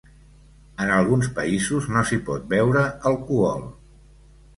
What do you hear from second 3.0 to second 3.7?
alcohol.